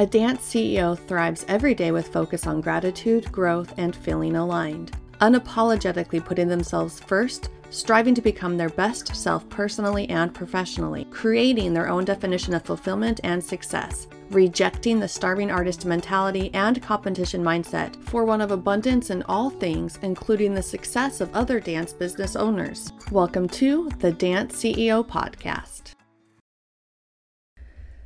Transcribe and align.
A 0.00 0.06
dance 0.06 0.40
CEO 0.40 0.98
thrives 0.98 1.44
every 1.46 1.74
day 1.74 1.92
with 1.92 2.08
focus 2.08 2.46
on 2.46 2.62
gratitude, 2.62 3.30
growth, 3.30 3.74
and 3.76 3.94
feeling 3.94 4.34
aligned, 4.34 4.92
unapologetically 5.20 6.24
putting 6.24 6.48
themselves 6.48 7.00
first, 7.00 7.50
striving 7.68 8.14
to 8.14 8.22
become 8.22 8.56
their 8.56 8.70
best 8.70 9.14
self 9.14 9.46
personally 9.50 10.08
and 10.08 10.32
professionally, 10.32 11.04
creating 11.10 11.74
their 11.74 11.86
own 11.90 12.06
definition 12.06 12.54
of 12.54 12.62
fulfillment 12.62 13.20
and 13.24 13.44
success, 13.44 14.06
rejecting 14.30 14.98
the 14.98 15.06
starving 15.06 15.50
artist 15.50 15.84
mentality 15.84 16.50
and 16.54 16.80
competition 16.80 17.44
mindset 17.44 17.94
for 18.04 18.24
one 18.24 18.40
of 18.40 18.52
abundance 18.52 19.10
in 19.10 19.22
all 19.24 19.50
things, 19.50 19.98
including 20.00 20.54
the 20.54 20.62
success 20.62 21.20
of 21.20 21.30
other 21.36 21.60
dance 21.60 21.92
business 21.92 22.36
owners. 22.36 22.90
Welcome 23.10 23.50
to 23.50 23.90
the 23.98 24.12
Dance 24.12 24.56
CEO 24.56 25.06
Podcast. 25.06 25.94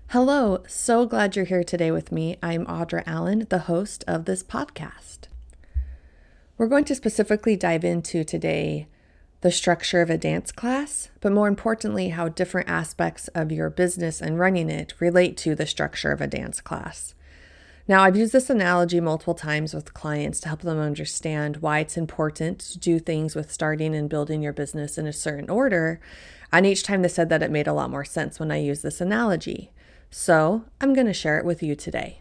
Hello, 0.09 0.63
so 0.69 1.07
glad 1.07 1.35
you're 1.35 1.45
here 1.45 1.65
today 1.65 1.91
with 1.91 2.13
me. 2.13 2.37
I'm 2.41 2.67
Audra 2.67 3.03
Allen, 3.05 3.47
the 3.49 3.61
host 3.61 4.05
of 4.07 4.27
this 4.27 4.45
podcast. 4.45 5.27
We're 6.57 6.69
going 6.69 6.85
to 6.85 6.95
specifically 6.95 7.57
dive 7.57 7.83
into 7.83 8.23
today 8.23 8.87
the 9.41 9.51
structure 9.51 10.01
of 10.01 10.11
a 10.11 10.17
dance 10.17 10.53
class, 10.53 11.11
but 11.21 11.33
more 11.33 11.49
importantly, 11.49 12.11
how 12.11 12.29
different 12.29 12.69
aspects 12.69 13.27
of 13.29 13.51
your 13.51 13.71
business 13.71 14.21
and 14.21 14.39
running 14.39 14.71
it 14.71 14.95
relate 15.01 15.37
to 15.39 15.57
the 15.57 15.67
structure 15.67 16.13
of 16.13 16.21
a 16.21 16.29
dance 16.29 16.61
class. 16.61 17.17
Now, 17.89 18.05
I've 18.05 18.17
used 18.17 18.33
this 18.33 18.49
analogy 18.49 19.01
multiple 19.01 19.35
times 19.35 19.75
with 19.75 19.95
clients 19.95 20.39
to 20.41 20.49
help 20.49 20.63
them 20.63 20.79
understand 20.79 21.57
why 21.57 21.81
it's 21.81 21.97
important 21.97 22.61
to 22.61 22.79
do 22.79 23.01
things 23.01 23.35
with 23.35 23.53
starting 23.53 23.97
and 23.97 24.09
building 24.09 24.43
your 24.43 24.53
business 24.53 24.97
in 24.97 25.09
a 25.09 25.13
certain 25.13 25.51
order. 25.51 26.01
And 26.53 26.65
each 26.65 26.85
time 26.85 27.03
they 27.03 27.09
said 27.09 27.31
that 27.31 27.43
it 27.43 27.51
made 27.51 27.67
a 27.67 27.75
lot 27.75 27.91
more 27.91 28.05
sense 28.05 28.39
when 28.39 28.53
I 28.53 28.59
used 28.59 28.85
this 28.85 29.01
analogy. 29.01 29.73
So 30.17 30.63
I'm 30.81 30.95
going 30.95 31.09
to 31.09 31.13
share 31.13 31.41
it 31.41 31.45
with 31.45 31.61
you 31.61 31.75
today. 31.75 32.21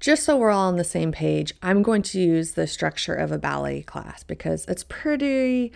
Just 0.00 0.24
so 0.24 0.36
we're 0.36 0.50
all 0.50 0.66
on 0.66 0.74
the 0.74 0.82
same 0.82 1.12
page, 1.12 1.54
I'm 1.62 1.84
going 1.84 2.02
to 2.02 2.20
use 2.20 2.54
the 2.54 2.66
structure 2.66 3.14
of 3.14 3.30
a 3.30 3.38
ballet 3.38 3.82
class 3.82 4.24
because 4.24 4.64
it's 4.66 4.82
pretty 4.82 5.70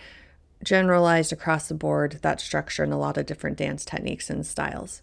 generalized 0.61 1.31
across 1.31 1.69
the 1.69 1.73
board, 1.73 2.19
that 2.21 2.41
structure 2.41 2.83
in 2.83 2.91
a 2.91 2.99
lot 2.99 3.17
of 3.17 3.25
different 3.25 3.57
dance 3.57 3.85
techniques 3.85 4.29
and 4.29 4.45
styles. 4.45 5.01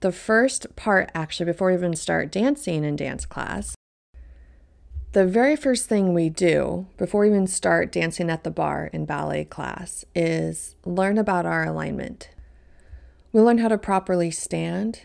The 0.00 0.10
first 0.10 0.74
part, 0.74 1.12
actually, 1.14 1.46
before 1.46 1.68
we 1.68 1.74
even 1.74 1.94
start 1.94 2.32
dancing 2.32 2.82
in 2.82 2.96
dance 2.96 3.24
class, 3.24 3.76
the 5.12 5.26
very 5.26 5.54
first 5.54 5.88
thing 5.88 6.12
we 6.12 6.28
do 6.28 6.88
before 6.98 7.20
we 7.20 7.28
even 7.28 7.46
start 7.46 7.92
dancing 7.92 8.28
at 8.28 8.42
the 8.42 8.50
barre 8.50 8.90
in 8.92 9.04
ballet 9.04 9.44
class 9.44 10.04
is 10.12 10.74
learn 10.84 11.18
about 11.18 11.46
our 11.46 11.64
alignment. 11.64 12.30
We 13.32 13.40
learn 13.40 13.58
how 13.58 13.68
to 13.68 13.78
properly 13.78 14.32
stand, 14.32 15.02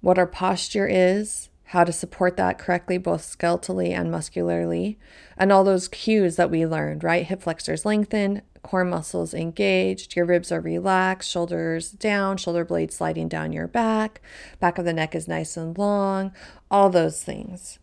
what 0.00 0.18
our 0.18 0.26
posture 0.26 0.88
is, 0.88 1.50
how 1.64 1.84
to 1.84 1.92
support 1.92 2.38
that 2.38 2.58
correctly, 2.58 2.96
both 2.96 3.20
skeletally 3.20 3.90
and 3.90 4.10
muscularly, 4.10 4.98
and 5.36 5.52
all 5.52 5.62
those 5.62 5.86
cues 5.86 6.36
that 6.36 6.50
we 6.50 6.66
learned, 6.66 7.04
right? 7.04 7.26
Hip 7.26 7.42
flexors 7.42 7.84
lengthen, 7.84 8.40
core 8.62 8.84
muscles 8.84 9.34
engaged, 9.34 10.16
your 10.16 10.24
ribs 10.24 10.50
are 10.50 10.60
relaxed, 10.60 11.30
shoulders 11.30 11.90
down, 11.90 12.38
shoulder 12.38 12.64
blades 12.64 12.96
sliding 12.96 13.28
down 13.28 13.52
your 13.52 13.68
back, 13.68 14.22
back 14.58 14.78
of 14.78 14.86
the 14.86 14.92
neck 14.92 15.14
is 15.14 15.28
nice 15.28 15.56
and 15.56 15.76
long, 15.76 16.32
all 16.70 16.88
those 16.88 17.22
things. 17.22 17.78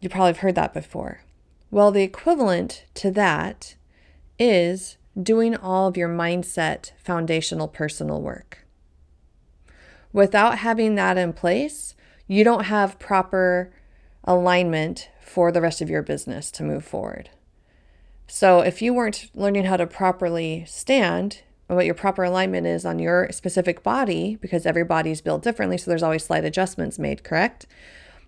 You 0.00 0.08
probably 0.08 0.28
have 0.28 0.38
heard 0.38 0.54
that 0.54 0.72
before. 0.72 1.20
Well, 1.70 1.92
the 1.92 2.02
equivalent 2.02 2.86
to 2.94 3.10
that 3.10 3.76
is 4.38 4.96
doing 5.20 5.54
all 5.54 5.86
of 5.86 5.96
your 5.96 6.08
mindset 6.08 6.92
foundational 6.98 7.68
personal 7.68 8.22
work. 8.22 8.66
Without 10.12 10.58
having 10.58 10.94
that 10.96 11.16
in 11.16 11.32
place, 11.32 11.94
you 12.26 12.44
don't 12.44 12.64
have 12.64 12.98
proper 12.98 13.72
alignment 14.24 15.08
for 15.20 15.52
the 15.52 15.60
rest 15.60 15.80
of 15.80 15.90
your 15.90 16.02
business 16.02 16.50
to 16.50 16.62
move 16.62 16.84
forward. 16.84 17.30
So, 18.26 18.60
if 18.60 18.80
you 18.80 18.94
weren't 18.94 19.30
learning 19.34 19.64
how 19.64 19.76
to 19.76 19.86
properly 19.86 20.64
stand 20.66 21.42
and 21.68 21.76
what 21.76 21.86
your 21.86 21.94
proper 21.94 22.22
alignment 22.22 22.66
is 22.66 22.84
on 22.84 22.98
your 22.98 23.28
specific 23.32 23.82
body, 23.82 24.36
because 24.36 24.66
every 24.66 24.84
body 24.84 25.10
is 25.10 25.20
built 25.20 25.42
differently, 25.42 25.78
so 25.78 25.90
there's 25.90 26.02
always 26.02 26.24
slight 26.24 26.44
adjustments 26.44 26.98
made, 26.98 27.24
correct? 27.24 27.66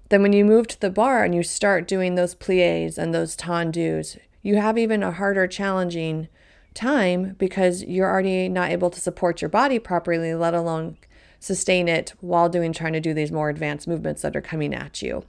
Then, 0.09 0.23
when 0.23 0.33
you 0.33 0.45
move 0.45 0.67
to 0.69 0.81
the 0.81 0.91
barre 0.91 1.25
and 1.25 1.35
you 1.35 1.43
start 1.43 1.87
doing 1.87 2.15
those 2.15 2.35
plies 2.35 2.99
and 2.99 3.15
those 3.15 3.37
tendus, 3.37 4.19
you 4.43 4.56
have 4.56 4.77
even 4.77 5.05
a 5.05 5.12
harder, 5.12 5.47
challenging 5.47 6.29
time 6.75 7.35
because 7.39 7.85
you're 7.85 8.11
already 8.11 8.49
not 8.49 8.71
able 8.71 8.91
to 8.91 9.01
support 9.01 9.41
your 9.41 9.49
body 9.49 9.79
properly, 9.79 10.35
let 10.35 10.55
alone 10.55 10.97
sustain 11.43 11.89
it 11.89 12.15
while 12.21 12.49
doing 12.49 12.73
trying 12.73 12.93
to 12.93 13.01
do 13.01 13.13
these 13.13 13.33
more 13.33 13.49
advanced 13.49 13.89
movements 13.89 14.23
that 14.23 14.37
are 14.37 14.41
coming 14.41 14.73
at 14.73 15.03
you. 15.03 15.25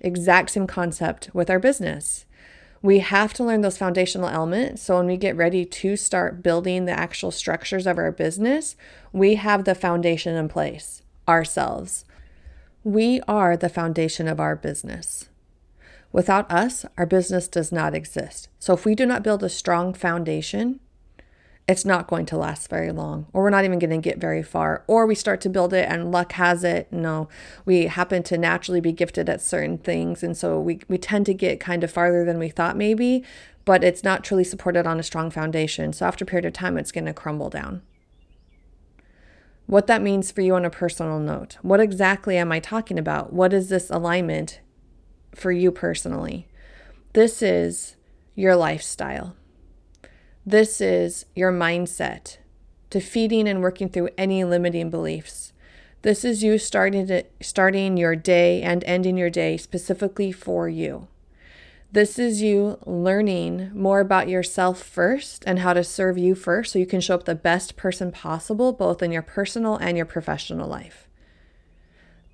Exact 0.00 0.50
same 0.50 0.66
concept 0.66 1.28
with 1.34 1.50
our 1.50 1.58
business. 1.58 2.24
We 2.80 3.00
have 3.00 3.34
to 3.34 3.44
learn 3.44 3.60
those 3.60 3.76
foundational 3.76 4.28
elements. 4.28 4.82
So 4.82 4.96
when 4.96 5.06
we 5.06 5.18
get 5.18 5.36
ready 5.36 5.66
to 5.66 5.96
start 5.96 6.42
building 6.42 6.86
the 6.86 6.98
actual 6.98 7.30
structures 7.30 7.86
of 7.86 7.98
our 7.98 8.10
business, 8.10 8.76
we 9.12 9.34
have 9.34 9.64
the 9.64 9.74
foundation 9.74 10.34
in 10.36 10.48
place 10.48 11.02
ourselves. 11.28 12.06
We 12.82 13.20
are 13.28 13.56
the 13.56 13.68
foundation 13.68 14.26
of 14.26 14.40
our 14.40 14.56
business. 14.56 15.28
Without 16.12 16.50
us, 16.50 16.84
our 16.96 17.06
business 17.06 17.46
does 17.46 17.70
not 17.70 17.94
exist. 17.94 18.48
So 18.58 18.72
if 18.72 18.84
we 18.84 18.94
do 18.94 19.06
not 19.06 19.22
build 19.22 19.42
a 19.42 19.48
strong 19.48 19.92
foundation, 19.92 20.80
it's 21.68 21.84
not 21.84 22.08
going 22.08 22.26
to 22.26 22.36
last 22.36 22.68
very 22.68 22.90
long, 22.90 23.26
or 23.32 23.42
we're 23.42 23.50
not 23.50 23.64
even 23.64 23.78
going 23.78 23.90
to 23.90 23.98
get 23.98 24.18
very 24.18 24.42
far, 24.42 24.82
or 24.88 25.06
we 25.06 25.14
start 25.14 25.40
to 25.42 25.48
build 25.48 25.72
it 25.72 25.88
and 25.88 26.10
luck 26.10 26.32
has 26.32 26.64
it. 26.64 26.92
No, 26.92 27.28
we 27.64 27.86
happen 27.86 28.22
to 28.24 28.36
naturally 28.36 28.80
be 28.80 28.92
gifted 28.92 29.28
at 29.28 29.40
certain 29.40 29.78
things. 29.78 30.22
And 30.22 30.36
so 30.36 30.60
we, 30.60 30.80
we 30.88 30.98
tend 30.98 31.26
to 31.26 31.34
get 31.34 31.60
kind 31.60 31.84
of 31.84 31.90
farther 31.90 32.24
than 32.24 32.38
we 32.38 32.48
thought 32.48 32.76
maybe, 32.76 33.24
but 33.64 33.84
it's 33.84 34.02
not 34.02 34.24
truly 34.24 34.44
supported 34.44 34.86
on 34.86 34.98
a 34.98 35.04
strong 35.04 35.30
foundation. 35.30 35.92
So 35.92 36.04
after 36.04 36.24
a 36.24 36.26
period 36.26 36.46
of 36.46 36.52
time, 36.52 36.76
it's 36.76 36.92
going 36.92 37.06
to 37.06 37.14
crumble 37.14 37.48
down. 37.48 37.82
What 39.66 39.86
that 39.86 40.02
means 40.02 40.32
for 40.32 40.40
you 40.40 40.56
on 40.56 40.64
a 40.64 40.70
personal 40.70 41.20
note. 41.20 41.58
What 41.62 41.80
exactly 41.80 42.36
am 42.36 42.50
I 42.50 42.58
talking 42.58 42.98
about? 42.98 43.32
What 43.32 43.52
is 43.52 43.68
this 43.68 43.88
alignment 43.88 44.60
for 45.34 45.52
you 45.52 45.70
personally? 45.70 46.48
This 47.12 47.40
is 47.40 47.94
your 48.34 48.56
lifestyle. 48.56 49.36
This 50.44 50.80
is 50.80 51.24
your 51.36 51.52
mindset, 51.52 52.38
defeating 52.90 53.46
and 53.46 53.62
working 53.62 53.88
through 53.88 54.08
any 54.18 54.42
limiting 54.42 54.90
beliefs. 54.90 55.52
This 56.02 56.24
is 56.24 56.42
you 56.42 56.58
starting 56.58 57.06
to 57.06 57.22
starting 57.40 57.96
your 57.96 58.16
day 58.16 58.60
and 58.60 58.82
ending 58.82 59.16
your 59.16 59.30
day 59.30 59.56
specifically 59.56 60.32
for 60.32 60.68
you. 60.68 61.06
This 61.92 62.18
is 62.18 62.42
you 62.42 62.78
learning 62.84 63.70
more 63.72 64.00
about 64.00 64.28
yourself 64.28 64.82
first 64.82 65.44
and 65.46 65.60
how 65.60 65.74
to 65.74 65.84
serve 65.84 66.18
you 66.18 66.34
first 66.34 66.72
so 66.72 66.80
you 66.80 66.86
can 66.86 67.00
show 67.00 67.14
up 67.14 67.24
the 67.24 67.36
best 67.36 67.76
person 67.76 68.10
possible 68.10 68.72
both 68.72 69.00
in 69.00 69.12
your 69.12 69.22
personal 69.22 69.76
and 69.76 69.96
your 69.96 70.06
professional 70.06 70.68
life. 70.68 71.08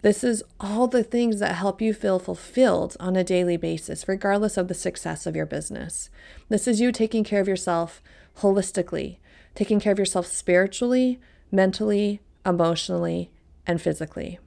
This 0.00 0.22
is 0.22 0.44
all 0.60 0.86
the 0.86 1.02
things 1.02 1.40
that 1.40 1.56
help 1.56 1.80
you 1.80 1.92
feel 1.92 2.18
fulfilled 2.20 2.96
on 3.00 3.16
a 3.16 3.24
daily 3.24 3.56
basis, 3.56 4.06
regardless 4.06 4.56
of 4.56 4.68
the 4.68 4.74
success 4.74 5.26
of 5.26 5.34
your 5.34 5.46
business. 5.46 6.08
This 6.48 6.68
is 6.68 6.80
you 6.80 6.92
taking 6.92 7.24
care 7.24 7.40
of 7.40 7.48
yourself 7.48 8.00
holistically, 8.38 9.18
taking 9.56 9.80
care 9.80 9.92
of 9.92 9.98
yourself 9.98 10.26
spiritually, 10.26 11.20
mentally, 11.50 12.20
emotionally, 12.46 13.32
and 13.66 13.82
physically. 13.82 14.38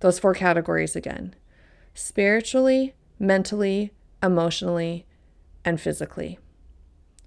Those 0.00 0.18
four 0.18 0.34
categories 0.34 0.94
again 0.94 1.34
spiritually, 1.92 2.94
mentally, 3.18 3.90
emotionally, 4.22 5.06
and 5.64 5.80
physically. 5.80 6.38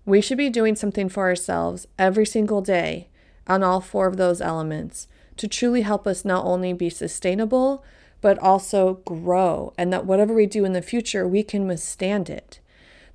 We 0.05 0.21
should 0.21 0.37
be 0.37 0.51
doing 0.51 0.75
something 0.75 1.09
for 1.09 1.23
ourselves 1.23 1.87
every 1.97 2.25
single 2.25 2.61
day 2.61 3.09
on 3.47 3.63
all 3.63 3.81
four 3.81 4.07
of 4.07 4.17
those 4.17 4.41
elements 4.41 5.07
to 5.39 5.47
truly 5.47 5.81
help 5.81 6.05
us 6.05 6.23
not 6.23 6.45
only 6.45 6.73
be 6.73 6.89
sustainable, 6.89 7.83
but 8.21 8.37
also 8.39 8.95
grow, 9.05 9.73
and 9.77 9.91
that 9.91 10.05
whatever 10.05 10.33
we 10.33 10.45
do 10.45 10.65
in 10.65 10.73
the 10.73 10.81
future, 10.81 11.27
we 11.27 11.41
can 11.41 11.67
withstand 11.67 12.29
it. 12.29 12.59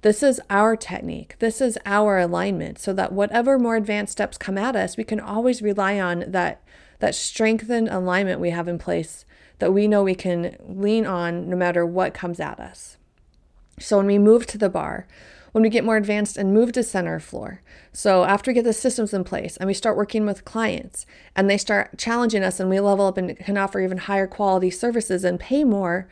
This 0.02 0.22
is 0.22 0.40
our 0.50 0.76
technique. 0.76 1.36
This 1.38 1.60
is 1.60 1.78
our 1.86 2.18
alignment 2.18 2.78
so 2.78 2.92
that 2.92 3.12
whatever 3.12 3.58
more 3.58 3.76
advanced 3.76 4.12
steps 4.12 4.36
come 4.36 4.58
at 4.58 4.76
us, 4.76 4.96
we 4.96 5.04
can 5.04 5.20
always 5.20 5.62
rely 5.62 5.98
on 6.00 6.24
that 6.28 6.60
that 7.00 7.14
strengthened 7.14 7.88
alignment 7.88 8.40
we 8.40 8.50
have 8.50 8.68
in 8.68 8.78
place 8.78 9.24
that 9.58 9.72
we 9.72 9.88
know 9.88 10.02
we 10.02 10.14
can 10.14 10.56
lean 10.66 11.04
on 11.04 11.48
no 11.48 11.56
matter 11.56 11.84
what 11.84 12.14
comes 12.14 12.40
at 12.40 12.60
us. 12.60 12.96
So 13.78 13.96
when 13.96 14.06
we 14.06 14.18
move 14.18 14.46
to 14.46 14.58
the 14.58 14.68
barre, 14.68 15.06
when 15.54 15.62
we 15.62 15.68
get 15.68 15.84
more 15.84 15.96
advanced 15.96 16.36
and 16.36 16.52
move 16.52 16.72
to 16.72 16.82
center 16.82 17.20
floor. 17.20 17.60
So 17.92 18.24
after 18.24 18.50
we 18.50 18.56
get 18.56 18.64
the 18.64 18.72
systems 18.72 19.14
in 19.14 19.22
place 19.22 19.56
and 19.56 19.68
we 19.68 19.72
start 19.72 19.96
working 19.96 20.26
with 20.26 20.44
clients 20.44 21.06
and 21.36 21.48
they 21.48 21.58
start 21.58 21.96
challenging 21.96 22.42
us 22.42 22.58
and 22.58 22.68
we 22.68 22.80
level 22.80 23.06
up 23.06 23.16
and 23.16 23.38
can 23.38 23.56
offer 23.56 23.78
even 23.78 23.98
higher 23.98 24.26
quality 24.26 24.68
services 24.68 25.22
and 25.22 25.38
pay 25.38 25.62
more, 25.62 26.08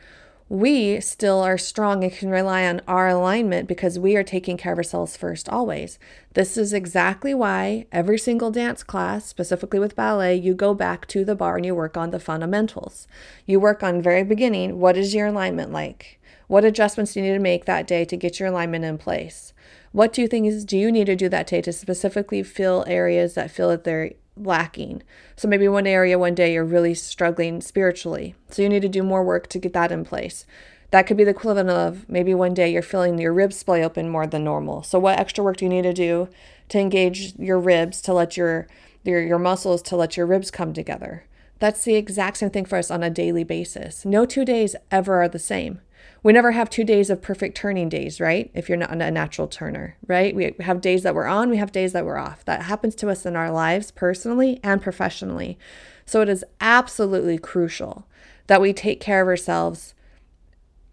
we 0.47 1.01
still 1.01 1.41
are 1.41 1.57
strong 1.57 2.05
and 2.05 2.13
can 2.13 2.29
rely 2.29 2.65
on 2.65 2.79
our 2.87 3.09
alignment 3.09 3.67
because 3.67 3.99
we 3.99 4.15
are 4.15 4.23
taking 4.23 4.55
care 4.55 4.71
of 4.71 4.79
ourselves 4.79 5.17
first 5.17 5.49
always. 5.49 5.99
This 6.35 6.55
is 6.55 6.71
exactly 6.71 7.33
why 7.33 7.85
every 7.91 8.17
single 8.17 8.49
dance 8.49 8.81
class, 8.81 9.25
specifically 9.25 9.79
with 9.79 9.97
ballet, 9.97 10.35
you 10.35 10.53
go 10.53 10.73
back 10.73 11.05
to 11.07 11.25
the 11.25 11.35
barre 11.35 11.57
and 11.57 11.65
you 11.65 11.75
work 11.75 11.97
on 11.97 12.11
the 12.11 12.19
fundamentals. 12.19 13.09
You 13.45 13.59
work 13.59 13.83
on 13.83 14.01
very 14.01 14.23
beginning, 14.23 14.79
what 14.79 14.95
is 14.95 15.13
your 15.13 15.27
alignment 15.27 15.73
like? 15.73 16.21
What 16.53 16.65
adjustments 16.65 17.13
do 17.13 17.19
you 17.19 17.25
need 17.25 17.33
to 17.33 17.39
make 17.39 17.65
that 17.65 17.87
day 17.87 18.05
to 18.05 18.15
get 18.15 18.39
your 18.39 18.49
alignment 18.49 18.85
in 18.85 18.99
place? 18.99 19.53
What 19.91 20.13
two 20.13 20.27
things 20.27 20.63
do 20.63 20.77
you 20.77 20.91
need 20.91 21.07
to 21.07 21.15
do 21.15 21.27
that 21.29 21.47
day 21.47 21.61
to 21.63 21.73
specifically 21.73 22.43
fill 22.43 22.85
areas 22.85 23.33
that 23.33 23.49
feel 23.49 23.69
that 23.69 23.85
they're 23.85 24.11
lacking. 24.37 25.01
So 25.35 25.47
maybe 25.47 25.67
one 25.67 25.87
area 25.87 26.19
one 26.19 26.35
day 26.35 26.53
you're 26.53 26.63
really 26.63 26.93
struggling 26.93 27.59
spiritually. 27.59 28.35
So 28.51 28.61
you 28.61 28.69
need 28.69 28.83
to 28.83 28.87
do 28.87 29.01
more 29.01 29.23
work 29.23 29.47
to 29.47 29.57
get 29.57 29.73
that 29.73 29.91
in 29.91 30.05
place. 30.05 30.45
That 30.91 31.07
could 31.07 31.17
be 31.17 31.23
the 31.23 31.31
equivalent 31.31 31.71
of 31.71 32.07
maybe 32.07 32.35
one 32.35 32.53
day 32.53 32.71
you're 32.71 32.83
feeling 32.83 33.17
your 33.17 33.33
ribs 33.33 33.55
splay 33.55 33.83
open 33.83 34.07
more 34.07 34.27
than 34.27 34.43
normal. 34.43 34.83
So 34.83 34.99
what 34.99 35.17
extra 35.17 35.43
work 35.43 35.57
do 35.57 35.65
you 35.65 35.69
need 35.69 35.81
to 35.81 35.91
do 35.93 36.29
to 36.69 36.77
engage 36.77 37.33
your 37.35 37.57
ribs 37.57 37.99
to 38.03 38.13
let 38.13 38.37
your 38.37 38.67
your, 39.03 39.23
your 39.23 39.39
muscles 39.39 39.81
to 39.81 39.95
let 39.95 40.17
your 40.17 40.27
ribs 40.27 40.51
come 40.51 40.71
together? 40.71 41.25
That's 41.57 41.83
the 41.83 41.95
exact 41.95 42.37
same 42.37 42.51
thing 42.51 42.65
for 42.65 42.77
us 42.77 42.91
on 42.91 43.01
a 43.01 43.09
daily 43.09 43.43
basis. 43.43 44.05
No 44.05 44.23
two 44.23 44.45
days 44.45 44.75
ever 44.91 45.19
are 45.19 45.27
the 45.27 45.39
same. 45.39 45.81
We 46.23 46.31
never 46.31 46.51
have 46.51 46.69
two 46.69 46.83
days 46.83 47.09
of 47.09 47.21
perfect 47.21 47.57
turning 47.57 47.89
days, 47.89 48.21
right? 48.21 48.49
If 48.53 48.69
you're 48.69 48.77
not 48.77 48.91
a 48.91 49.11
natural 49.11 49.47
turner, 49.47 49.97
right? 50.07 50.33
We 50.33 50.55
have 50.61 50.79
days 50.79 51.03
that 51.03 51.13
we're 51.13 51.25
on, 51.25 51.49
we 51.49 51.57
have 51.57 51.71
days 51.71 51.91
that 51.93 52.05
we're 52.05 52.17
off. 52.17 52.45
That 52.45 52.63
happens 52.63 52.95
to 52.95 53.09
us 53.09 53.25
in 53.25 53.35
our 53.35 53.51
lives 53.51 53.91
personally 53.91 54.59
and 54.63 54.81
professionally. 54.81 55.57
So 56.05 56.21
it 56.21 56.29
is 56.29 56.45
absolutely 56.61 57.37
crucial 57.37 58.07
that 58.47 58.61
we 58.61 58.71
take 58.73 59.01
care 59.01 59.21
of 59.21 59.27
ourselves, 59.27 59.93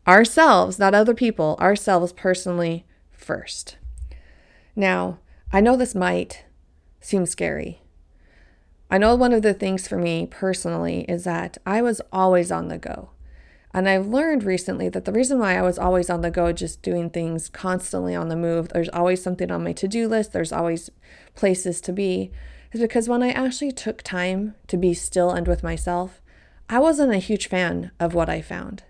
ourselves, 0.07 0.79
not 0.79 0.95
other 0.95 1.15
people, 1.15 1.57
ourselves 1.61 2.12
personally 2.12 2.85
first. 3.11 3.77
Now, 4.75 5.19
I 5.53 5.61
know 5.61 5.77
this 5.77 5.95
might 5.95 6.45
seem 7.01 7.27
scary. 7.27 7.83
I 8.91 8.99
know 8.99 9.15
one 9.15 9.33
of 9.33 9.43
the 9.43 9.55
things 9.55 9.87
for 9.87 9.97
me 9.97 10.27
personally 10.27 11.05
is 11.09 11.23
that 11.25 11.59
I 11.65 11.83
was 11.83 12.01
always 12.12 12.51
on 12.51 12.69
the 12.69 12.79
go. 12.79 13.11
And 13.73 13.89
I've 13.89 14.09
learned 14.09 14.43
recently 14.43 14.89
that 14.89 15.05
the 15.05 15.13
reason 15.13 15.39
why 15.39 15.57
I 15.57 15.63
was 15.63 15.79
always 15.79 16.11
on 16.11 16.23
the 16.23 16.31
go, 16.31 16.53
just 16.53 16.83
doing 16.83 17.09
things 17.09 17.49
constantly 17.49 18.15
on 18.15 18.29
the 18.29 18.37
move, 18.37 18.69
there's 18.69 18.89
always 18.89 19.23
something 19.23 19.51
on 19.51 19.63
my 19.63 19.73
to 19.75 19.87
do 19.87 20.09
list, 20.09 20.33
there's 20.33 20.53
always 20.53 20.91
places 21.37 21.81
to 21.83 21.93
be, 21.93 22.33
is 22.73 22.81
because 22.81 23.09
when 23.09 23.23
I 23.23 23.31
actually 23.31 23.73
took 23.73 24.03
time 24.03 24.55
to 24.67 24.77
be 24.77 24.93
still 24.93 25.31
and 25.31 25.47
with 25.47 25.63
myself, 25.63 26.21
I 26.69 26.79
wasn't 26.81 27.13
a 27.13 27.19
huge 27.19 27.49
fan 27.49 27.93
of 28.01 28.13
what 28.13 28.29
I 28.29 28.43
found. 28.43 28.83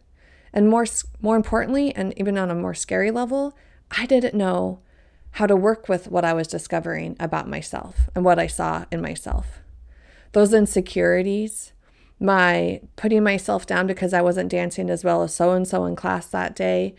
And 0.53 0.69
more, 0.69 0.87
more 1.21 1.37
importantly, 1.37 1.95
and 1.95 2.19
even 2.19 2.39
on 2.39 2.51
a 2.51 2.55
more 2.55 2.75
scary 2.75 3.11
level, 3.11 3.57
I 3.91 4.07
didn't 4.07 4.35
know 4.35 4.81
how 5.33 5.47
to 5.47 5.57
work 5.57 5.89
with 5.89 6.09
what 6.09 6.25
I 6.25 6.33
was 6.33 6.49
discovering 6.49 7.17
about 7.21 7.49
myself 7.49 8.09
and 8.15 8.25
what 8.25 8.39
I 8.39 8.47
saw 8.47 8.87
in 8.91 9.01
myself. 9.01 9.61
Those 10.33 10.53
insecurities, 10.53 11.73
my 12.21 12.81
putting 12.97 13.25
myself 13.25 13.67
down 13.67 13.87
because 13.87 14.13
I 14.13 14.21
wasn't 14.21 14.51
dancing 14.51 14.91
as 14.91 15.03
well 15.03 15.23
as 15.23 15.35
so 15.35 15.53
and 15.53 15.67
so 15.67 15.87
in 15.87 15.97
class 15.97 16.27
that 16.27 16.55
day, 16.55 16.95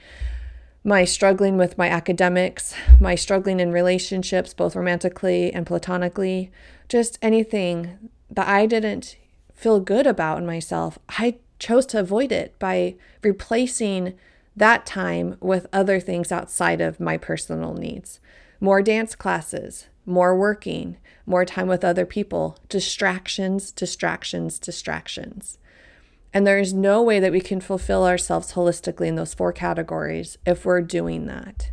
my 0.84 1.06
struggling 1.06 1.58
with 1.58 1.78
my 1.78 1.88
academics, 1.88 2.74
my 3.00 3.14
struggling 3.14 3.60
in 3.60 3.72
relationships, 3.72 4.54
both 4.54 4.76
romantically 4.76 5.54
and 5.54 5.66
platonically, 5.66 6.52
just 6.90 7.20
anything 7.22 8.10
that 8.32 8.48
I 8.48 8.66
didn't 8.66 9.16
feel 9.54 9.80
good 9.80 10.08
about 10.08 10.40
in 10.40 10.46
myself, 10.48 10.98
I 11.08 11.36
chose 11.60 11.86
to 11.88 12.00
avoid 12.00 12.32
it 12.32 12.58
by 12.58 12.96
replacing 13.22 14.16
that 14.56 14.88
time 14.88 15.38
with 15.40 15.68
other 15.72 16.00
things 16.00 16.32
outside 16.32 16.82
of 16.82 17.00
my 17.00 17.16
personal 17.16 17.74
needs. 17.76 18.20
More 18.62 18.82
dance 18.82 19.16
classes, 19.16 19.88
more 20.06 20.38
working, 20.38 20.98
more 21.26 21.46
time 21.46 21.68
with 21.68 21.84
other 21.84 22.06
people, 22.06 22.60
distractions, 22.70 23.72
distractions, 23.72 24.60
distractions. 24.60 25.58
And 26.32 26.46
there 26.46 26.60
is 26.60 26.72
no 26.72 27.02
way 27.02 27.20
that 27.20 27.32
we 27.32 27.42
can 27.42 27.60
fulfill 27.60 28.06
ourselves 28.06 28.54
holistically 28.54 29.08
in 29.08 29.16
those 29.16 29.34
four 29.34 29.52
categories 29.52 30.38
if 30.46 30.64
we're 30.64 30.82
doing 30.82 31.26
that. 31.26 31.72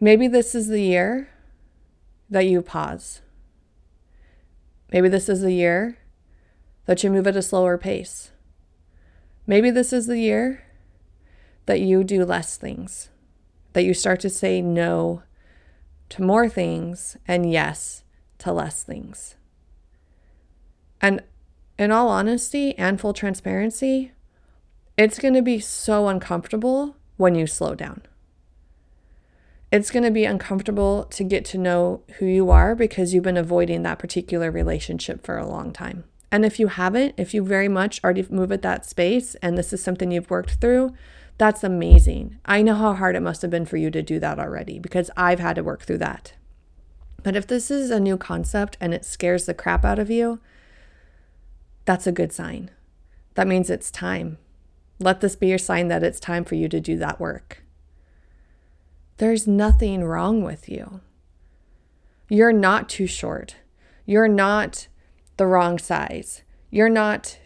Maybe 0.00 0.26
this 0.26 0.54
is 0.54 0.68
the 0.68 0.82
year 0.82 1.28
that 2.30 2.46
you 2.46 2.62
pause. 2.62 3.20
Maybe 4.90 5.08
this 5.10 5.28
is 5.28 5.42
the 5.42 5.52
year 5.52 5.98
that 6.86 7.04
you 7.04 7.10
move 7.10 7.26
at 7.26 7.36
a 7.36 7.42
slower 7.42 7.76
pace. 7.76 8.30
Maybe 9.46 9.70
this 9.70 9.92
is 9.92 10.06
the 10.06 10.18
year 10.18 10.64
that 11.66 11.80
you 11.80 12.04
do 12.04 12.24
less 12.24 12.56
things, 12.56 13.10
that 13.74 13.84
you 13.84 13.92
start 13.92 14.20
to 14.20 14.30
say 14.30 14.62
no 14.62 15.22
to 16.10 16.22
more 16.22 16.48
things 16.48 17.16
and 17.26 17.50
yes 17.50 18.02
to 18.38 18.52
less 18.52 18.82
things. 18.82 19.36
And 21.00 21.22
in 21.78 21.92
all 21.92 22.08
honesty 22.08 22.76
and 22.76 23.00
full 23.00 23.12
transparency, 23.12 24.12
it's 24.96 25.18
going 25.18 25.34
to 25.34 25.42
be 25.42 25.60
so 25.60 26.08
uncomfortable 26.08 26.96
when 27.16 27.34
you 27.34 27.46
slow 27.46 27.74
down. 27.74 28.02
It's 29.70 29.90
going 29.90 30.02
to 30.02 30.10
be 30.10 30.24
uncomfortable 30.24 31.04
to 31.04 31.22
get 31.22 31.44
to 31.46 31.58
know 31.58 32.02
who 32.18 32.26
you 32.26 32.50
are 32.50 32.74
because 32.74 33.12
you've 33.12 33.24
been 33.24 33.36
avoiding 33.36 33.82
that 33.82 33.98
particular 33.98 34.50
relationship 34.50 35.24
for 35.24 35.36
a 35.36 35.46
long 35.46 35.72
time. 35.72 36.04
And 36.32 36.44
if 36.44 36.58
you 36.58 36.68
haven't, 36.68 37.14
if 37.16 37.34
you 37.34 37.44
very 37.44 37.68
much 37.68 38.02
already 38.02 38.26
move 38.30 38.50
at 38.50 38.62
that 38.62 38.86
space 38.86 39.34
and 39.36 39.56
this 39.56 39.72
is 39.72 39.82
something 39.82 40.10
you've 40.10 40.30
worked 40.30 40.52
through, 40.60 40.94
that's 41.38 41.62
amazing. 41.62 42.38
I 42.44 42.62
know 42.62 42.74
how 42.74 42.94
hard 42.94 43.14
it 43.14 43.22
must 43.22 43.42
have 43.42 43.50
been 43.50 43.64
for 43.64 43.76
you 43.76 43.90
to 43.92 44.02
do 44.02 44.18
that 44.18 44.38
already 44.38 44.78
because 44.78 45.10
I've 45.16 45.38
had 45.38 45.54
to 45.56 45.62
work 45.62 45.82
through 45.82 45.98
that. 45.98 46.34
But 47.22 47.36
if 47.36 47.46
this 47.46 47.70
is 47.70 47.90
a 47.90 48.00
new 48.00 48.16
concept 48.16 48.76
and 48.80 48.92
it 48.92 49.04
scares 49.04 49.46
the 49.46 49.54
crap 49.54 49.84
out 49.84 49.98
of 49.98 50.10
you, 50.10 50.40
that's 51.84 52.06
a 52.06 52.12
good 52.12 52.32
sign. 52.32 52.70
That 53.34 53.46
means 53.46 53.70
it's 53.70 53.90
time. 53.90 54.38
Let 54.98 55.20
this 55.20 55.36
be 55.36 55.46
your 55.46 55.58
sign 55.58 55.88
that 55.88 56.02
it's 56.02 56.18
time 56.18 56.44
for 56.44 56.56
you 56.56 56.68
to 56.68 56.80
do 56.80 56.96
that 56.98 57.20
work. 57.20 57.62
There's 59.18 59.46
nothing 59.46 60.04
wrong 60.04 60.42
with 60.42 60.68
you. 60.68 61.00
You're 62.28 62.52
not 62.52 62.88
too 62.88 63.06
short. 63.06 63.56
You're 64.06 64.28
not 64.28 64.88
the 65.36 65.46
wrong 65.46 65.78
size. 65.78 66.42
You're 66.70 66.88
not 66.88 67.38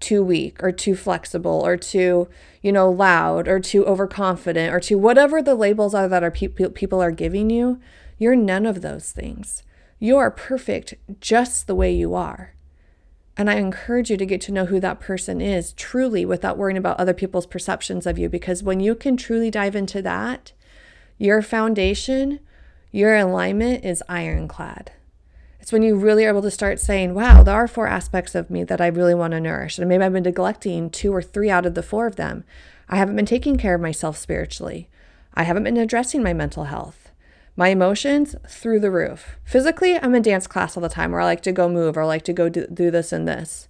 too 0.00 0.24
weak 0.24 0.62
or 0.62 0.72
too 0.72 0.96
flexible 0.96 1.64
or 1.64 1.76
too, 1.76 2.28
you 2.62 2.72
know, 2.72 2.90
loud 2.90 3.46
or 3.46 3.60
too 3.60 3.84
overconfident 3.86 4.74
or 4.74 4.80
too 4.80 4.98
whatever 4.98 5.42
the 5.42 5.54
labels 5.54 5.94
are 5.94 6.08
that 6.08 6.22
our 6.22 6.30
pe- 6.30 6.48
people 6.48 7.00
are 7.00 7.10
giving 7.10 7.50
you, 7.50 7.78
you're 8.18 8.36
none 8.36 8.66
of 8.66 8.82
those 8.82 9.12
things. 9.12 9.62
You 9.98 10.16
are 10.16 10.30
perfect 10.30 10.94
just 11.20 11.66
the 11.66 11.74
way 11.74 11.92
you 11.92 12.14
are. 12.14 12.54
And 13.36 13.48
I 13.48 13.54
encourage 13.54 14.10
you 14.10 14.16
to 14.16 14.26
get 14.26 14.40
to 14.42 14.52
know 14.52 14.66
who 14.66 14.80
that 14.80 15.00
person 15.00 15.40
is 15.40 15.72
truly 15.72 16.24
without 16.24 16.58
worrying 16.58 16.76
about 16.76 16.98
other 16.98 17.14
people's 17.14 17.46
perceptions 17.46 18.06
of 18.06 18.18
you. 18.18 18.28
Because 18.28 18.62
when 18.62 18.80
you 18.80 18.94
can 18.94 19.16
truly 19.16 19.50
dive 19.50 19.76
into 19.76 20.02
that, 20.02 20.52
your 21.16 21.40
foundation, 21.40 22.40
your 22.90 23.14
alignment 23.16 23.84
is 23.84 24.02
ironclad. 24.08 24.92
It's 25.60 25.72
when 25.72 25.82
you 25.82 25.94
really 25.94 26.24
are 26.24 26.30
able 26.30 26.42
to 26.42 26.50
start 26.50 26.80
saying, 26.80 27.14
wow, 27.14 27.42
there 27.42 27.54
are 27.54 27.68
four 27.68 27.86
aspects 27.86 28.34
of 28.34 28.50
me 28.50 28.64
that 28.64 28.80
I 28.80 28.86
really 28.86 29.14
want 29.14 29.32
to 29.32 29.40
nourish. 29.40 29.78
And 29.78 29.88
maybe 29.88 30.02
I've 30.02 30.12
been 30.12 30.22
neglecting 30.22 30.88
two 30.88 31.14
or 31.14 31.20
three 31.20 31.50
out 31.50 31.66
of 31.66 31.74
the 31.74 31.82
four 31.82 32.06
of 32.06 32.16
them. 32.16 32.44
I 32.88 32.96
haven't 32.96 33.16
been 33.16 33.26
taking 33.26 33.58
care 33.58 33.74
of 33.74 33.80
myself 33.80 34.16
spiritually. 34.16 34.88
I 35.34 35.44
haven't 35.44 35.64
been 35.64 35.76
addressing 35.76 36.22
my 36.22 36.32
mental 36.32 36.64
health. 36.64 37.12
My 37.56 37.68
emotions 37.68 38.34
through 38.48 38.80
the 38.80 38.90
roof. 38.90 39.36
Physically, 39.44 39.98
I'm 39.98 40.14
in 40.14 40.22
dance 40.22 40.46
class 40.46 40.76
all 40.76 40.82
the 40.82 40.88
time 40.88 41.12
where 41.12 41.20
I 41.20 41.24
like 41.24 41.42
to 41.42 41.52
go 41.52 41.68
move 41.68 41.96
or 41.96 42.06
like 42.06 42.22
to 42.22 42.32
go 42.32 42.48
do, 42.48 42.66
do 42.66 42.90
this 42.90 43.12
and 43.12 43.28
this. 43.28 43.68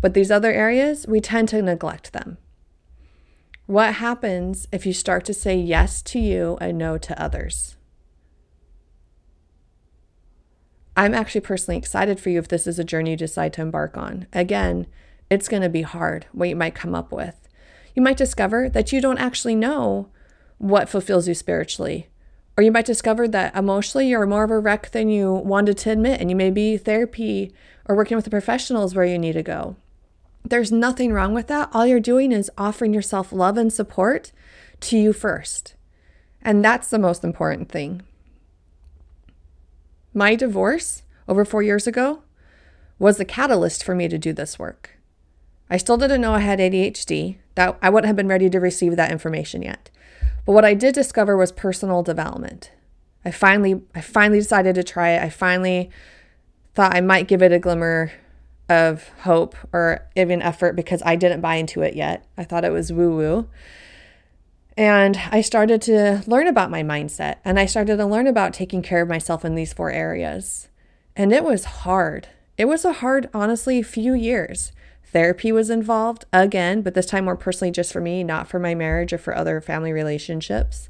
But 0.00 0.14
these 0.14 0.30
other 0.30 0.52
areas, 0.52 1.06
we 1.08 1.20
tend 1.20 1.48
to 1.48 1.60
neglect 1.60 2.12
them. 2.12 2.38
What 3.66 3.94
happens 3.94 4.68
if 4.70 4.86
you 4.86 4.92
start 4.92 5.24
to 5.24 5.34
say 5.34 5.56
yes 5.56 6.02
to 6.02 6.18
you 6.18 6.56
and 6.60 6.78
no 6.78 6.98
to 6.98 7.20
others? 7.20 7.76
I'm 10.96 11.14
actually 11.14 11.40
personally 11.40 11.78
excited 11.78 12.20
for 12.20 12.30
you 12.30 12.38
if 12.38 12.48
this 12.48 12.66
is 12.66 12.78
a 12.78 12.84
journey 12.84 13.10
you 13.12 13.16
decide 13.16 13.52
to 13.54 13.62
embark 13.62 13.96
on. 13.96 14.26
Again, 14.32 14.86
it's 15.30 15.48
going 15.48 15.62
to 15.62 15.68
be 15.68 15.82
hard 15.82 16.26
what 16.32 16.48
you 16.48 16.56
might 16.56 16.74
come 16.74 16.94
up 16.94 17.10
with. 17.10 17.48
You 17.94 18.02
might 18.02 18.16
discover 18.16 18.68
that 18.68 18.92
you 18.92 19.00
don't 19.00 19.18
actually 19.18 19.54
know 19.54 20.08
what 20.58 20.88
fulfills 20.88 21.26
you 21.26 21.34
spiritually. 21.34 22.08
Or 22.56 22.62
you 22.62 22.70
might 22.70 22.84
discover 22.84 23.26
that 23.28 23.56
emotionally 23.56 24.08
you're 24.08 24.26
more 24.26 24.44
of 24.44 24.50
a 24.50 24.58
wreck 24.58 24.90
than 24.90 25.08
you 25.08 25.32
wanted 25.32 25.78
to 25.78 25.90
admit, 25.90 26.20
and 26.20 26.28
you 26.28 26.36
may 26.36 26.50
be 26.50 26.76
therapy 26.76 27.52
or 27.86 27.96
working 27.96 28.16
with 28.16 28.24
the 28.24 28.30
professionals 28.30 28.94
where 28.94 29.06
you 29.06 29.18
need 29.18 29.32
to 29.32 29.42
go. 29.42 29.76
There's 30.44 30.70
nothing 30.70 31.12
wrong 31.12 31.32
with 31.32 31.46
that. 31.46 31.70
All 31.72 31.86
you're 31.86 32.00
doing 32.00 32.32
is 32.32 32.50
offering 32.58 32.92
yourself 32.92 33.32
love 33.32 33.56
and 33.56 33.72
support 33.72 34.32
to 34.80 34.98
you 34.98 35.12
first. 35.12 35.74
And 36.42 36.62
that's 36.64 36.90
the 36.90 36.98
most 36.98 37.24
important 37.24 37.70
thing. 37.70 38.02
My 40.14 40.34
divorce 40.34 41.02
over 41.28 41.44
four 41.44 41.62
years 41.62 41.86
ago 41.86 42.22
was 42.98 43.16
the 43.16 43.24
catalyst 43.24 43.82
for 43.82 43.94
me 43.94 44.08
to 44.08 44.18
do 44.18 44.32
this 44.32 44.58
work. 44.58 44.98
I 45.70 45.76
still 45.76 45.96
didn't 45.96 46.20
know 46.20 46.34
I 46.34 46.40
had 46.40 46.58
ADHD. 46.58 47.36
That 47.54 47.78
I 47.82 47.90
wouldn't 47.90 48.06
have 48.06 48.16
been 48.16 48.28
ready 48.28 48.48
to 48.48 48.60
receive 48.60 48.96
that 48.96 49.10
information 49.10 49.62
yet. 49.62 49.90
But 50.46 50.52
what 50.52 50.64
I 50.64 50.74
did 50.74 50.94
discover 50.94 51.36
was 51.36 51.52
personal 51.52 52.02
development. 52.02 52.70
I 53.24 53.30
finally 53.30 53.82
I 53.94 54.00
finally 54.00 54.38
decided 54.38 54.74
to 54.74 54.82
try 54.82 55.10
it. 55.10 55.22
I 55.22 55.30
finally 55.30 55.90
thought 56.74 56.94
I 56.94 57.00
might 57.00 57.28
give 57.28 57.42
it 57.42 57.52
a 57.52 57.58
glimmer 57.58 58.12
of 58.68 59.08
hope 59.20 59.54
or 59.72 60.06
even 60.16 60.40
effort 60.40 60.74
because 60.74 61.02
I 61.04 61.16
didn't 61.16 61.40
buy 61.40 61.56
into 61.56 61.82
it 61.82 61.94
yet. 61.94 62.26
I 62.38 62.44
thought 62.44 62.64
it 62.64 62.72
was 62.72 62.92
woo 62.92 63.16
woo. 63.16 63.48
And 64.76 65.20
I 65.30 65.42
started 65.42 65.82
to 65.82 66.22
learn 66.26 66.46
about 66.46 66.70
my 66.70 66.82
mindset 66.82 67.36
and 67.44 67.58
I 67.58 67.66
started 67.66 67.96
to 67.98 68.06
learn 68.06 68.26
about 68.26 68.54
taking 68.54 68.82
care 68.82 69.02
of 69.02 69.08
myself 69.08 69.44
in 69.44 69.54
these 69.54 69.72
four 69.72 69.90
areas. 69.90 70.68
And 71.14 71.32
it 71.32 71.44
was 71.44 71.64
hard. 71.64 72.28
It 72.56 72.64
was 72.66 72.84
a 72.84 72.94
hard, 72.94 73.28
honestly, 73.34 73.82
few 73.82 74.14
years. 74.14 74.72
Therapy 75.04 75.52
was 75.52 75.68
involved 75.68 76.24
again, 76.32 76.80
but 76.80 76.94
this 76.94 77.06
time 77.06 77.26
more 77.26 77.36
personally 77.36 77.70
just 77.70 77.92
for 77.92 78.00
me, 78.00 78.24
not 78.24 78.48
for 78.48 78.58
my 78.58 78.74
marriage 78.74 79.12
or 79.12 79.18
for 79.18 79.36
other 79.36 79.60
family 79.60 79.92
relationships. 79.92 80.88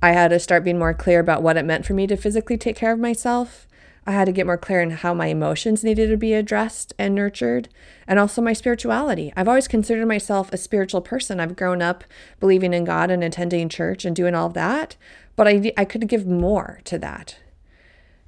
I 0.00 0.12
had 0.12 0.28
to 0.28 0.38
start 0.38 0.62
being 0.62 0.78
more 0.78 0.94
clear 0.94 1.18
about 1.18 1.42
what 1.42 1.56
it 1.56 1.64
meant 1.64 1.86
for 1.86 1.94
me 1.94 2.06
to 2.06 2.16
physically 2.16 2.56
take 2.56 2.76
care 2.76 2.92
of 2.92 3.00
myself. 3.00 3.66
I 4.06 4.12
had 4.12 4.26
to 4.26 4.32
get 4.32 4.46
more 4.46 4.56
clear 4.56 4.82
on 4.82 4.90
how 4.90 5.14
my 5.14 5.26
emotions 5.26 5.82
needed 5.82 6.08
to 6.10 6.16
be 6.16 6.32
addressed 6.32 6.94
and 6.96 7.14
nurtured, 7.14 7.68
and 8.06 8.18
also 8.18 8.40
my 8.40 8.52
spirituality. 8.52 9.32
I've 9.36 9.48
always 9.48 9.66
considered 9.66 10.06
myself 10.06 10.52
a 10.52 10.56
spiritual 10.56 11.00
person. 11.00 11.40
I've 11.40 11.56
grown 11.56 11.82
up 11.82 12.04
believing 12.38 12.72
in 12.72 12.84
God 12.84 13.10
and 13.10 13.24
attending 13.24 13.68
church 13.68 14.04
and 14.04 14.14
doing 14.14 14.34
all 14.34 14.48
that, 14.50 14.96
but 15.34 15.48
I, 15.48 15.72
I 15.76 15.84
could 15.84 16.06
give 16.06 16.26
more 16.26 16.80
to 16.84 16.98
that. 16.98 17.36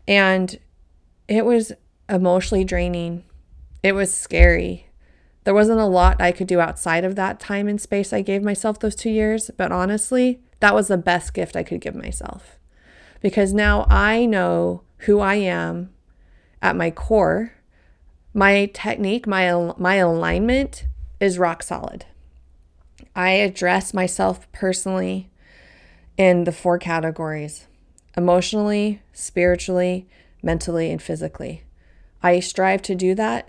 And 0.08 0.58
it 1.28 1.44
was 1.44 1.72
emotionally 2.08 2.64
draining. 2.64 3.22
It 3.82 3.92
was 3.92 4.12
scary. 4.12 4.86
There 5.44 5.54
wasn't 5.54 5.80
a 5.80 5.86
lot 5.86 6.20
I 6.20 6.32
could 6.32 6.48
do 6.48 6.60
outside 6.60 7.04
of 7.04 7.14
that 7.14 7.38
time 7.38 7.68
and 7.68 7.80
space 7.80 8.12
I 8.12 8.22
gave 8.22 8.42
myself 8.42 8.80
those 8.80 8.96
two 8.96 9.10
years, 9.10 9.50
but 9.56 9.70
honestly, 9.70 10.40
that 10.58 10.74
was 10.74 10.88
the 10.88 10.98
best 10.98 11.34
gift 11.34 11.54
I 11.54 11.62
could 11.62 11.80
give 11.80 11.94
myself. 11.94 12.58
Because 13.20 13.54
now 13.54 13.86
I 13.88 14.26
know 14.26 14.82
who 15.00 15.20
I 15.20 15.36
am 15.36 15.90
at 16.60 16.76
my 16.76 16.90
core. 16.90 17.52
My 18.34 18.66
technique, 18.72 19.26
my, 19.26 19.72
my 19.76 19.94
alignment 19.96 20.86
is 21.20 21.38
rock 21.38 21.62
solid. 21.62 22.04
I 23.14 23.30
address 23.30 23.92
myself 23.94 24.50
personally 24.52 25.30
in 26.16 26.44
the 26.44 26.52
four 26.52 26.78
categories 26.78 27.66
emotionally, 28.16 29.00
spiritually, 29.12 30.08
mentally, 30.42 30.90
and 30.90 31.00
physically. 31.00 31.62
I 32.22 32.40
strive 32.40 32.82
to 32.82 32.96
do 32.96 33.14
that 33.14 33.48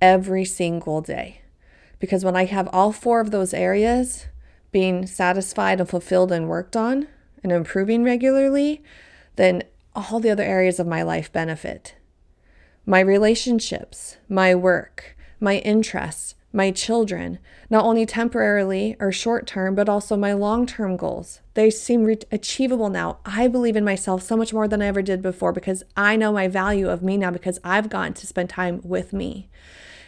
every 0.00 0.44
single 0.44 1.00
day 1.00 1.40
because 1.98 2.24
when 2.24 2.36
I 2.36 2.44
have 2.44 2.68
all 2.72 2.92
four 2.92 3.20
of 3.20 3.30
those 3.30 3.54
areas 3.54 4.26
being 4.72 5.06
satisfied 5.06 5.80
and 5.80 5.88
fulfilled 5.88 6.32
and 6.32 6.48
worked 6.48 6.76
on 6.76 7.08
and 7.42 7.50
improving 7.50 8.04
regularly, 8.04 8.82
then 9.36 9.62
all 9.94 10.20
the 10.20 10.30
other 10.30 10.42
areas 10.42 10.78
of 10.78 10.86
my 10.86 11.02
life 11.02 11.32
benefit. 11.32 11.94
My 12.86 13.00
relationships, 13.00 14.16
my 14.28 14.54
work, 14.54 15.16
my 15.38 15.58
interests, 15.58 16.34
my 16.52 16.70
children, 16.70 17.38
not 17.68 17.84
only 17.84 18.04
temporarily 18.04 18.96
or 18.98 19.12
short 19.12 19.46
term, 19.46 19.74
but 19.74 19.88
also 19.88 20.16
my 20.16 20.32
long 20.32 20.66
term 20.66 20.96
goals. 20.96 21.40
They 21.54 21.70
seem 21.70 22.04
re- 22.04 22.18
achievable 22.32 22.90
now. 22.90 23.18
I 23.24 23.46
believe 23.46 23.76
in 23.76 23.84
myself 23.84 24.22
so 24.22 24.36
much 24.36 24.52
more 24.52 24.66
than 24.66 24.82
I 24.82 24.86
ever 24.86 25.02
did 25.02 25.22
before 25.22 25.52
because 25.52 25.84
I 25.96 26.16
know 26.16 26.32
my 26.32 26.48
value 26.48 26.88
of 26.88 27.02
me 27.02 27.16
now 27.16 27.30
because 27.30 27.60
I've 27.62 27.88
gotten 27.88 28.14
to 28.14 28.26
spend 28.26 28.50
time 28.50 28.80
with 28.82 29.12
me. 29.12 29.48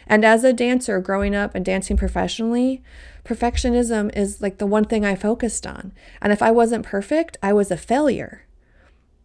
And 0.05 0.25
as 0.25 0.43
a 0.43 0.51
dancer 0.51 0.99
growing 0.99 1.33
up 1.33 1.55
and 1.55 1.63
dancing 1.63 1.95
professionally, 1.95 2.83
perfectionism 3.23 4.13
is 4.17 4.41
like 4.41 4.57
the 4.57 4.67
one 4.67 4.83
thing 4.83 5.05
I 5.05 5.15
focused 5.15 5.65
on. 5.65 5.93
And 6.21 6.33
if 6.33 6.41
I 6.41 6.51
wasn't 6.51 6.85
perfect, 6.85 7.37
I 7.41 7.53
was 7.53 7.71
a 7.71 7.77
failure. 7.77 8.45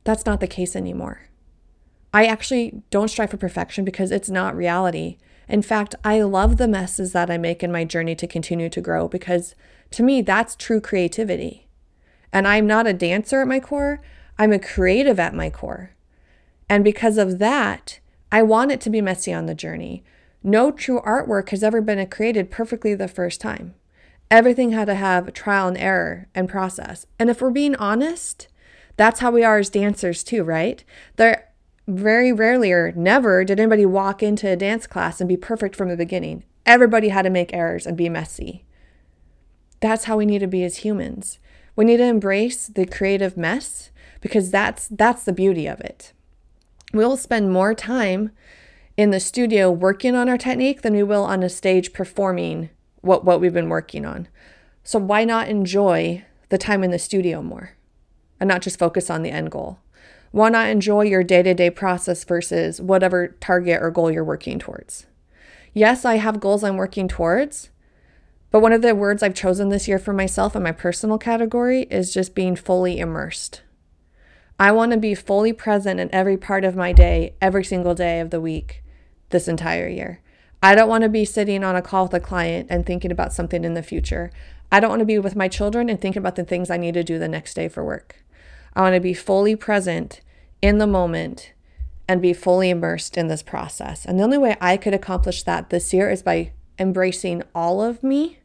That's 0.09 0.25
not 0.25 0.41
the 0.41 0.47
case 0.47 0.75
anymore. 0.75 1.29
I 2.15 2.25
actually 2.25 2.81
don't 2.89 3.09
strive 3.09 3.29
for 3.29 3.37
perfection 3.37 3.85
because 3.85 4.11
it's 4.11 4.31
not 4.31 4.57
reality. 4.57 5.19
In 5.51 5.61
fact, 5.61 5.95
I 6.03 6.23
love 6.23 6.57
the 6.57 6.67
messes 6.67 7.13
that 7.13 7.31
I 7.31 7.37
make 7.37 7.63
in 7.63 7.71
my 7.71 7.85
journey 7.85 8.15
to 8.15 8.27
continue 8.27 8.71
to 8.71 8.81
grow 8.81 9.07
because 9.07 9.55
to 9.91 10.03
me, 10.03 10.23
that's 10.23 10.57
true 10.57 10.81
creativity. 10.81 11.69
And 12.33 12.49
I'm 12.49 12.67
not 12.67 12.87
a 12.87 12.95
dancer 12.95 13.43
at 13.43 13.49
my 13.49 13.61
core, 13.61 14.01
I'm 14.39 14.51
a 14.51 14.59
creative 14.59 15.21
at 15.21 15.35
my 15.35 15.51
core. 15.51 15.91
And 16.71 16.83
because 16.83 17.19
of 17.19 17.39
that, 17.39 18.01
I 18.33 18.43
want 18.43 18.73
it 18.73 18.81
to 18.81 18.91
be 18.91 19.03
messy 19.03 19.35
on 19.35 19.45
the 19.45 19.55
journey. 19.55 20.05
No 20.43 20.71
true 20.71 21.03
artwork 21.05 21.51
has 21.51 21.63
ever 21.63 21.83
been 21.83 22.07
created 22.07 22.51
perfectly 22.51 22.95
the 22.95 23.09
first 23.09 23.43
time. 23.43 23.75
Everything 24.31 24.73
had 24.73 24.87
to 24.87 24.95
have 24.95 25.35
trial 25.35 25.69
and 25.69 25.77
error 25.77 26.29
and 26.35 26.49
process. 26.49 27.05
And 27.19 27.29
if 27.29 27.43
we're 27.43 27.51
being 27.51 27.77
honest, 27.77 28.49
that's 28.99 29.21
how 29.21 29.31
we 29.31 29.45
are 29.45 29.59
as 29.59 29.71
dancers 29.71 30.23
too, 30.23 30.45
right? 30.45 30.85
There 31.17 31.49
very 31.87 32.33
rarely 32.33 32.71
or 32.71 32.93
never 32.93 33.45
did 33.45 33.59
anybody 33.59 33.87
walk 33.87 34.23
into 34.23 34.51
a 34.51 34.57
dance 34.57 34.87
class 34.87 35.21
and 35.21 35.29
be 35.29 35.39
perfect 35.39 35.75
from 35.75 35.89
the 35.89 35.97
beginning. 35.97 36.45
Everybody 36.67 37.09
had 37.09 37.23
to 37.23 37.31
make 37.31 37.55
errors 37.55 37.87
and 37.87 37.97
be 37.97 38.11
messy. 38.11 38.67
That's 39.81 40.05
how 40.05 40.19
we 40.19 40.27
need 40.27 40.41
to 40.41 40.47
be 40.47 40.65
as 40.65 40.79
humans. 40.79 41.39
We 41.77 41.87
need 41.87 41.97
to 41.99 42.05
embrace 42.05 42.67
the 42.67 42.85
creative 42.85 43.37
mess 43.37 43.91
because 44.21 44.51
that's 44.51 44.89
that's 44.89 45.23
the 45.23 45.33
beauty 45.33 45.67
of 45.67 45.81
it. 45.81 46.13
We'll 46.93 47.17
spend 47.17 47.53
more 47.53 47.75
time 47.75 48.33
in 48.97 49.11
the 49.11 49.21
studio 49.21 49.71
working 49.71 50.17
on 50.17 50.29
our 50.29 50.37
technique 50.37 50.83
than 50.83 50.95
we 50.95 51.05
will 51.05 51.25
on 51.25 51.45
a 51.45 51.49
stage 51.49 51.93
performing 51.93 52.69
what 53.01 53.25
what 53.25 53.41
we've 53.41 53.55
been 53.55 53.69
working 53.69 54.05
on. 54.05 54.27
So 54.83 54.99
why 54.99 55.25
not 55.25 55.49
enjoy 55.49 56.25
the 56.49 56.59
time 56.59 56.83
in 56.83 56.91
the 56.91 56.99
studio 56.99 57.43
more 57.43 57.78
and 58.41 58.49
not 58.49 58.63
just 58.63 58.79
focus 58.79 59.11
on 59.11 59.23
the 59.23 59.31
end 59.31 59.51
goal? 59.51 59.79
Why 60.31 60.51
not 60.51 60.69
enjoy 60.69 61.03
your 61.03 61.25
day 61.25 61.43
to 61.43 61.55
day 61.55 61.71
process 61.71 62.25
versus 62.25 62.81
whatever 62.81 63.29
target 63.41 63.83
or 63.83 63.91
goal 63.91 64.11
you're 64.11 64.25
working 64.25 64.59
towards? 64.59 65.07
Yes, 65.73 66.05
I 66.05 66.17
have 66.17 66.41
goals 66.41 66.65
I'm 66.65 66.77
working 66.77 67.09
towards, 67.09 67.71
but 68.51 68.61
one 68.61 68.73
of 68.73 68.83
the 68.83 68.95
words 68.95 69.23
I've 69.23 69.35
chosen 69.35 69.69
this 69.69 69.89
year 69.89 69.99
for 69.99 70.13
myself 70.13 70.57
in 70.57 70.63
my 70.63 70.73
personal 70.73 71.19
category 71.19 71.83
is 71.91 72.13
just 72.13 72.35
being 72.35 72.57
fully 72.57 72.99
immersed. 72.99 73.63
I 74.59 74.73
want 74.73 74.93
to 74.93 74.99
be 74.99 75.15
fully 75.15 75.53
present 75.53 76.01
in 76.01 76.13
every 76.13 76.37
part 76.37 76.65
of 76.65 76.75
my 76.75 76.93
day, 76.93 77.35
every 77.41 77.65
single 77.65 77.95
day 77.95 78.21
of 78.21 78.31
the 78.31 78.41
week, 78.41 78.83
this 79.31 79.47
entire 79.47 79.89
year. 79.89 80.21
I 80.63 80.75
don't 80.75 80.89
want 80.89 81.03
to 81.03 81.09
be 81.09 81.25
sitting 81.25 81.63
on 81.63 81.77
a 81.77 81.83
call 81.83 82.05
with 82.05 82.15
a 82.15 82.21
client 82.21 82.67
and 82.69 82.85
thinking 82.85 83.13
about 83.13 83.33
something 83.33 83.65
in 83.65 83.75
the 83.75 83.83
future. 83.83 84.33
I 84.73 84.81
don't 84.81 84.91
want 84.91 85.01
to 85.01 85.07
be 85.07 85.19
with 85.21 85.37
my 85.37 85.47
children 85.47 85.89
and 85.89 86.01
thinking 86.01 86.21
about 86.21 86.35
the 86.35 86.43
things 86.43 86.71
I 86.71 86.77
need 86.77 86.95
to 86.95 87.05
do 87.05 87.19
the 87.19 87.29
next 87.29 87.55
day 87.55 87.69
for 87.69 87.85
work. 87.85 88.17
I 88.75 88.83
want 88.83 88.95
to 88.95 89.01
be 89.01 89.15
fully 89.15 89.57
present 89.57 90.21
in 90.63 90.79
the 90.79 90.87
moment 90.87 91.53
and 92.09 92.23
be 92.23 92.33
fully 92.33 92.71
immersed 92.71 93.17
in 93.17 93.29
this 93.29 93.43
process. 93.43 94.05
And 94.05 94.19
the 94.19 94.25
only 94.25 94.39
way 94.39 94.57
I 94.61 94.77
could 94.77 94.95
accomplish 94.95 95.43
that 95.43 95.71
this 95.71 95.93
year 95.93 96.11
is 96.11 96.23
by 96.23 96.53
embracing 96.79 97.43
all 97.55 97.83
of 97.83 98.03
me 98.03 98.39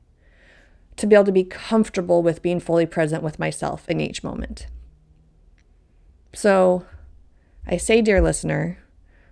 to 0.98 1.08
be 1.08 1.15
able 1.15 1.25
to 1.25 1.32
be 1.32 1.44
comfortable 1.44 2.22
with 2.22 2.42
being 2.42 2.60
fully 2.60 2.86
present 2.86 3.24
with 3.24 3.39
myself 3.39 3.89
in 3.89 4.00
each 4.00 4.24
moment. 4.24 4.68
So 6.34 6.86
I 7.65 7.77
say, 7.77 8.01
dear 8.01 8.22
listener, 8.22 8.80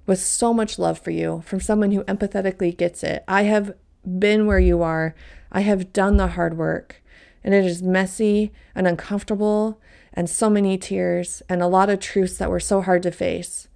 with 0.05 0.19
so 0.19 0.53
much 0.53 0.79
love 0.79 0.99
for 0.99 1.11
you 1.11 1.43
from 1.45 1.59
someone 1.59 1.91
who 1.91 2.03
empathetically 2.05 2.75
gets 2.75 3.03
it, 3.03 3.23
I 3.27 3.43
have 3.43 3.73
been 4.17 4.45
where 4.45 4.59
you 4.59 4.81
are, 4.81 5.13
I 5.51 5.61
have 5.61 5.93
done 5.93 6.17
the 6.17 6.27
hard 6.27 6.57
work, 6.57 7.03
and 7.43 7.53
it 7.53 7.65
is 7.65 7.83
messy 7.83 8.51
and 8.73 8.87
uncomfortable 8.87 9.79
and 10.13 10.29
so 10.29 10.49
many 10.49 10.77
tears 10.77 11.41
and 11.47 11.61
a 11.61 11.67
lot 11.67 11.89
of 11.89 11.99
truths 11.99 12.37
that 12.37 12.49
were 12.49 12.59
so 12.59 12.81
hard 12.81 13.03
to 13.03 13.11
face. 13.11 13.67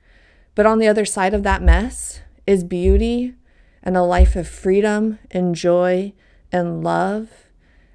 But 0.53 0.65
on 0.65 0.79
the 0.79 0.87
other 0.87 1.05
side 1.05 1.33
of 1.33 1.43
that 1.43 1.61
mess 1.61 2.21
is 2.45 2.63
beauty 2.63 3.35
and 3.83 3.95
a 3.95 4.03
life 4.03 4.35
of 4.35 4.47
freedom 4.47 5.19
and 5.31 5.55
joy 5.55 6.13
and 6.51 6.83
love 6.83 7.29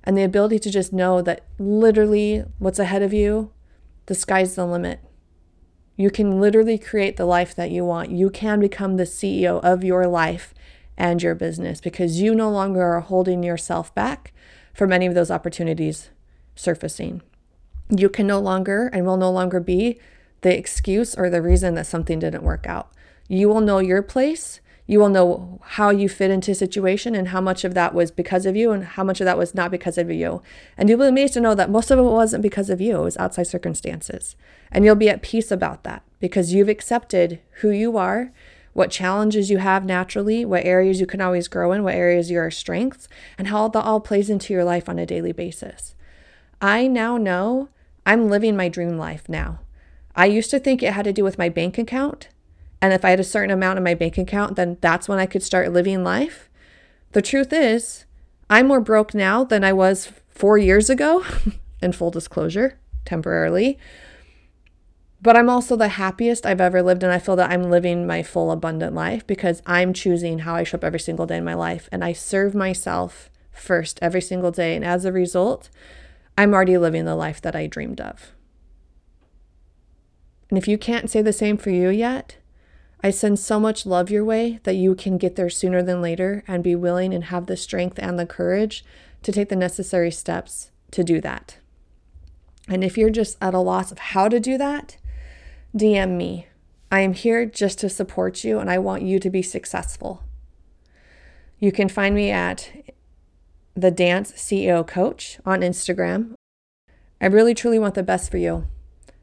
and 0.05 0.17
the 0.17 0.23
ability 0.23 0.59
to 0.61 0.71
just 0.71 0.93
know 0.93 1.21
that 1.23 1.45
literally 1.59 2.45
what's 2.59 2.79
ahead 2.79 3.03
of 3.03 3.13
you, 3.13 3.53
the 4.07 4.15
sky's 4.15 4.55
the 4.55 4.67
limit. 4.67 5.01
You 5.97 6.11
can 6.11 6.41
literally 6.41 6.79
create 6.79 7.17
the 7.17 7.27
life 7.27 7.55
that 7.55 7.71
you 7.71 7.85
want. 7.85 8.11
You 8.11 8.31
can 8.31 8.61
become 8.61 8.97
the 8.97 9.05
CEO 9.05 9.63
of 9.63 9.85
your 9.85 10.07
life 10.07 10.55
and 10.97 11.23
your 11.23 11.35
business 11.35 11.81
because 11.81 12.21
you 12.21 12.35
no 12.35 12.51
longer 12.51 12.83
are 12.83 13.01
holding 13.01 13.43
yourself 13.43 13.95
back 13.95 14.33
from 14.73 14.93
any 14.93 15.07
of 15.07 15.15
those 15.15 15.31
opportunities 15.31 16.11
surfacing. 16.55 17.23
You 17.91 18.09
can 18.09 18.27
no 18.27 18.39
longer 18.39 18.89
and 18.93 19.05
will 19.05 19.17
no 19.17 19.31
longer 19.31 19.61
be 19.61 19.99
the 20.43 20.57
excuse 20.57 21.15
or 21.15 21.29
the 21.29 21.43
reason 21.43 21.75
that 21.75 21.87
something 21.87 22.19
didn't 22.19 22.43
work 22.43 22.67
out. 22.67 22.91
You 23.29 23.49
will 23.49 23.61
know 23.61 23.79
your 23.79 24.03
place. 24.03 24.61
You 24.87 24.99
will 24.99 25.09
know 25.09 25.61
how 25.63 25.91
you 25.91 26.09
fit 26.09 26.33
into 26.33 26.51
a 26.51 26.55
situation 26.55 27.15
and 27.15 27.29
how 27.29 27.41
much 27.41 27.63
of 27.65 27.75
that 27.75 27.95
was 27.95 28.11
because 28.11 28.45
of 28.45 28.57
you 28.57 28.73
and 28.73 28.85
how 28.85 29.05
much 29.05 29.21
of 29.21 29.25
that 29.25 29.39
was 29.39 29.55
not 29.55 29.71
because 29.71 29.97
of 29.99 30.11
you. 30.11 30.43
And 30.77 30.89
you'll 30.89 30.99
be 30.99 31.07
amazed 31.07 31.35
to 31.35 31.41
know 31.41 31.55
that 31.55 31.71
most 31.71 31.93
of 31.93 31.99
it 32.01 32.03
wasn't 32.03 32.43
because 32.43 32.71
of 32.71 32.81
you, 32.81 32.99
it 32.99 33.05
was 33.05 33.17
outside 33.17 33.45
circumstances. 33.45 34.35
And 34.73 34.85
you'll 34.85 34.97
be 34.97 35.09
at 35.09 35.23
peace 35.23 35.53
about 35.53 35.85
that 35.85 36.03
because 36.19 36.53
you've 36.53 36.69
accepted 36.69 37.39
who 37.61 37.71
you 37.71 37.97
are, 37.97 38.33
what 38.73 38.91
challenges 38.91 39.49
you 39.49 39.59
have 39.59 39.85
naturally, 39.85 40.45
what 40.45 40.65
areas 40.65 41.01
you 41.01 41.07
can 41.07 41.21
always 41.21 41.47
grow 41.47 41.71
in, 41.71 41.85
what 41.85 41.95
areas 41.95 42.31
are 42.33 42.51
strengths, 42.51 43.09
and 43.39 43.49
how 43.49 43.69
that 43.69 43.85
all 43.85 44.01
plays 44.01 44.29
into 44.29 44.53
your 44.53 44.65
life 44.65 44.89
on 44.89 44.99
a 44.99 45.07
daily 45.07 45.33
basis. 45.33 45.95
I 46.61 46.89
now 46.89 47.17
know 47.17 47.69
I'm 48.07 48.29
living 48.29 48.57
my 48.57 48.69
dream 48.69 48.97
life 48.97 49.29
now. 49.29 49.61
I 50.15 50.27
used 50.27 50.51
to 50.51 50.59
think 50.59 50.83
it 50.83 50.93
had 50.93 51.05
to 51.05 51.13
do 51.13 51.25
with 51.25 51.39
my 51.39 51.49
bank 51.49 51.79
account. 51.79 52.29
And 52.83 52.93
if 52.93 53.05
I 53.05 53.11
had 53.11 53.21
a 53.21 53.25
certain 53.25 53.51
amount 53.51 53.79
in 53.79 53.85
my 53.85 53.95
bank 53.95 54.19
account, 54.19 54.57
then 54.57 54.79
that's 54.81 55.09
when 55.09 55.19
I 55.19 55.27
could 55.27 55.43
start 55.43 55.73
living 55.73 56.03
life. 56.03 56.49
The 57.13 57.23
truth 57.23 57.53
is, 57.53 58.05
I'm 58.49 58.69
more 58.69 58.81
broke 58.81 59.15
now 59.15 59.45
than 59.45 59.65
I 59.65 59.73
was 59.73 60.13
four 60.29 60.59
years 60.59 60.89
ago, 60.89 61.25
in 61.83 61.93
full 61.93 62.11
disclosure, 62.11 62.79
temporarily. 63.05 63.79
But 65.23 65.37
I'm 65.37 65.51
also 65.51 65.77
the 65.77 65.89
happiest 65.89 66.47
I've 66.47 66.61
ever 66.61 66.83
lived, 66.83 67.03
and 67.03 67.13
I 67.13 67.19
feel 67.19 67.37
that 67.37 67.51
I'm 67.51 67.71
living 67.71 68.07
my 68.07 68.23
full, 68.23 68.51
abundant 68.51 68.95
life 68.95 69.27
because 69.27 69.63
I'm 69.67 69.93
choosing 69.93 70.41
how 70.41 70.55
I 70.55 70.65
show 70.65 70.77
up 70.77 70.85
every 70.85 71.01
single 71.01 71.27
day 71.27 71.37
in 71.37 71.45
my 71.45 71.55
life. 71.55 71.89
And 71.93 72.03
I 72.03 72.15
serve 72.15 72.55
myself 72.55 73.31
first 73.53 73.99
every 74.01 74.23
single 74.23 74.51
day. 74.51 74.75
And 74.75 74.85
as 74.85 75.05
a 75.05 75.13
result, 75.13 75.69
I'm 76.41 76.55
already 76.55 76.79
living 76.79 77.05
the 77.05 77.15
life 77.15 77.43
that 77.43 77.55
I 77.55 77.67
dreamed 77.67 78.01
of. 78.01 78.33
And 80.49 80.57
if 80.57 80.67
you 80.67 80.79
can't 80.79 81.11
say 81.11 81.21
the 81.21 81.35
same 81.35 81.59
for 81.59 81.69
you 81.69 81.91
yet, 81.91 82.39
I 83.03 83.11
send 83.11 83.39
so 83.39 83.61
much 83.61 83.85
love 83.85 84.11
your 84.11 84.25
way 84.25 84.59
that 84.63 84.77
you 84.77 84.95
can 84.95 85.19
get 85.19 85.37
there 85.37 85.51
sooner 85.51 85.83
than 85.83 86.01
later 86.01 86.43
and 86.49 86.65
be 86.65 86.75
willing 86.75 87.13
and 87.13 87.25
have 87.25 87.45
the 87.45 87.59
strength 87.59 87.99
and 87.99 88.19
the 88.19 88.25
courage 88.25 88.83
to 89.23 89.33
take 89.33 89.51
the 89.51 89.55
necessary 89.55 90.11
steps 90.11 90.71
to 90.93 91.05
do 91.05 91.21
that. 91.21 91.59
And 92.69 92.83
if 92.83 92.97
you're 92.97 93.11
just 93.11 93.37
at 93.43 93.53
a 93.53 93.59
loss 93.59 93.93
of 93.93 93.99
how 93.99 94.27
to 94.29 94.41
do 94.41 94.57
that, 94.57 94.97
DM 95.77 96.17
me. 96.17 96.47
I 96.91 97.01
am 97.01 97.13
here 97.13 97.45
just 97.45 97.79
to 97.81 97.91
support 97.91 98.45
you 98.45 98.61
and 98.61 98.71
I 98.71 98.79
want 98.79 99.03
you 99.03 99.19
to 99.19 99.29
be 99.29 99.43
successful. 99.43 100.25
You 101.59 101.71
can 101.71 101.91
find 101.91 102.15
me 102.15 102.31
at 102.31 102.71
the 103.81 103.91
Dance 103.91 104.33
CEO 104.33 104.87
Coach 104.87 105.39
on 105.47 105.61
Instagram. 105.61 106.35
I 107.21 107.27
really 107.27 107.55
truly 107.55 107.79
want 107.79 107.95
the 107.95 108.03
best 108.03 108.31
for 108.31 108.37
you. 108.37 108.67